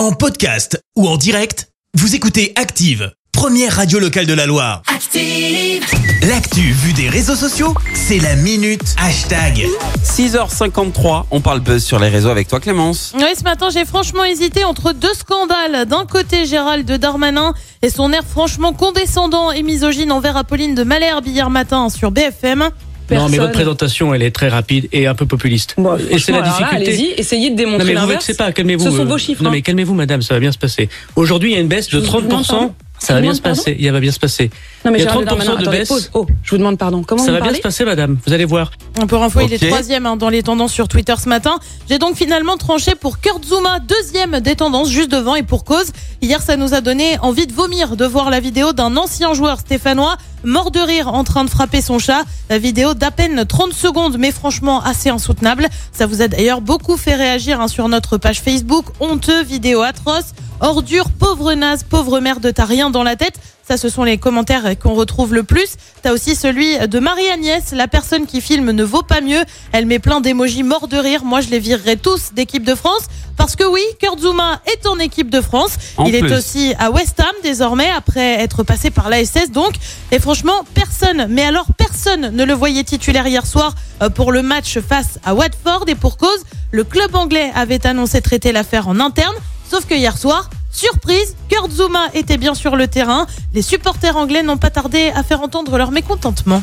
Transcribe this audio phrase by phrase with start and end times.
[0.00, 4.80] En podcast ou en direct, vous écoutez Active, première radio locale de la Loire.
[4.86, 5.84] Active.
[6.26, 9.66] L'actu vue des réseaux sociaux, c'est la minute hashtag.
[10.02, 13.12] 6h53, on parle buzz sur les réseaux avec toi Clémence.
[13.14, 15.84] Oui, ce matin, j'ai franchement hésité entre deux scandales.
[15.84, 21.26] D'un côté, Gérald Darmanin et son air franchement condescendant et misogyne envers Apolline de Malherbe
[21.26, 22.70] hier matin sur BFM.
[23.10, 25.74] Non, mais votre présentation, elle est très rapide et un peu populiste.
[25.76, 26.76] Bon, et c'est la difficulté.
[26.76, 28.84] Allez-y, essayez de non, démontrer mais vous vexez pas, calmez-vous.
[28.84, 29.42] Ce sont euh, vos chiffres.
[29.42, 29.52] Non, hein.
[29.52, 30.88] mais calmez-vous, madame, ça va bien se passer.
[31.16, 32.72] Aujourd'hui, il y a une baisse de Je vous demande 30%.
[33.00, 33.76] Ça va bien se passer.
[33.78, 34.50] Il va bien se passer.
[34.84, 35.88] Non, mais il y a Gérald 30% Darmanin, de attendez, baisse.
[35.88, 36.10] pause.
[36.14, 37.02] Oh, je vous demande pardon.
[37.02, 38.18] Comment Ça vous va bien se passer, madame.
[38.26, 38.70] Vous allez voir.
[39.08, 39.52] Pour info, il Ok.
[39.62, 41.58] est troisième hein, dans les tendances sur Twitter ce matin.
[41.88, 45.92] J'ai donc finalement tranché pour Kurt Zuma, deuxième des tendances, juste devant et pour cause.
[46.22, 49.60] Hier, ça nous a donné envie de vomir de voir la vidéo d'un ancien joueur
[49.60, 52.22] stéphanois mort de rire en train de frapper son chat.
[52.48, 55.68] La vidéo d'à peine 30 secondes, mais franchement assez insoutenable.
[55.92, 58.86] Ça vous a d'ailleurs beaucoup fait réagir hein, sur notre page Facebook.
[59.00, 63.34] Honteux, vidéo atroce, ordure, pauvre naze, pauvre merde, t'as rien dans la tête.
[63.66, 65.76] Ça, ce sont les commentaires qu'on retrouve le plus.
[66.02, 69.42] T'as aussi celui de Marie-Agnès, la personne qui filme ne vaut pas mieux.
[69.70, 71.24] Elle met plein d'émojis morts de rire.
[71.24, 73.02] Moi, je les virerai tous d'équipe de France.
[73.36, 75.76] Parce que oui, Kurt Zuma est en équipe de France.
[75.96, 76.28] En Il plus.
[76.32, 79.74] est aussi à West Ham désormais, après être passé par l'ASS donc.
[80.10, 84.42] Et franchement, personne, mais alors personne ne le voyait titulaire hier soir euh, pour le
[84.42, 85.84] match face à Watford.
[85.86, 89.34] Et pour cause, le club anglais avait annoncé traiter l'affaire en interne.
[89.70, 93.28] Sauf que hier soir, surprise, Kurt Zuma était bien sur le terrain.
[93.54, 96.60] Les supporters anglais n'ont pas tardé à faire entendre leur mécontentement.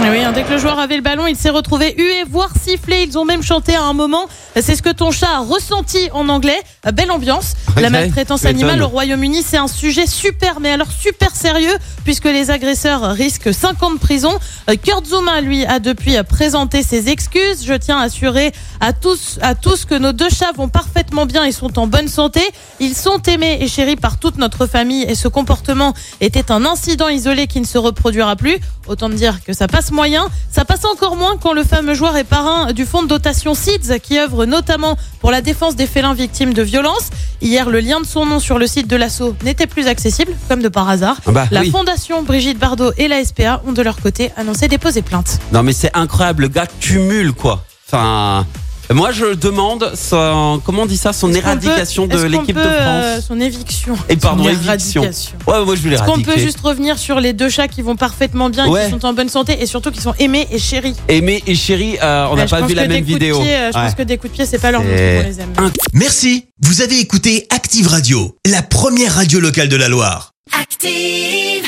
[0.00, 3.02] Oui, hein, dès que le joueur avait le ballon, il s'est retrouvé hué, voire sifflé.
[3.08, 4.28] Ils ont même chanté à un moment.
[4.54, 6.60] C'est ce que ton chat a ressenti en anglais.
[6.94, 7.54] Belle ambiance.
[7.76, 12.52] La maltraitance animale au Royaume-Uni, c'est un sujet super, mais alors super sérieux, puisque les
[12.52, 14.30] agresseurs risquent 5 ans de prison.
[14.70, 17.64] Euh, Kurt Zuma, lui, a depuis présenté ses excuses.
[17.64, 21.44] Je tiens à assurer à tous, à tous que nos deux chats vont parfaitement bien
[21.44, 22.42] et sont en bonne santé.
[22.78, 27.08] Ils sont aimés et chéris par toute notre famille et ce comportement était un incident
[27.08, 28.58] isolé qui ne se reproduira plus.
[28.86, 30.27] Autant me dire que ça passe moyen.
[30.50, 33.98] Ça passe encore moins quand le fameux joueur est parrain du fonds de dotation SIDS
[34.02, 37.10] qui œuvre notamment pour la défense des félins victimes de violences.
[37.40, 40.60] Hier, le lien de son nom sur le site de l'assaut n'était plus accessible, comme
[40.62, 41.16] de par hasard.
[41.26, 41.70] Ah bah la oui.
[41.70, 45.38] fondation Brigitte Bardot et la SPA ont de leur côté annoncé déposer plainte.
[45.52, 47.64] Non mais c'est incroyable, le gars cumule quoi.
[47.86, 48.46] Enfin,
[48.94, 53.14] moi je demande son, comment on dit ça, son éradication peut- de l'équipe de euh,
[53.14, 53.24] France.
[53.28, 53.94] son éviction.
[54.08, 55.02] Et pardon, Son éviction.
[55.02, 55.32] éradication.
[55.46, 57.96] Ouais, moi je vais Est-ce qu'on peut juste revenir sur les deux chats qui vont
[57.96, 60.94] parfaitement bien, et qui sont en bonne santé et surtout qui sont aimés et chéris?
[61.08, 63.40] Aimé et chéri, euh, on n'a pas vu la même des coups de vidéo.
[63.40, 63.84] pied, euh, je Ouais.
[63.84, 65.70] pense que des coups de pied, c'est pas leur motif qu'on les aime.
[65.92, 70.32] Merci, vous avez écouté Active Radio, la première radio locale de la Loire.
[70.58, 71.64] Active.